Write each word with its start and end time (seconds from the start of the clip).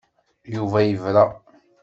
Yuba 0.55 0.79
yebra. 0.81 1.23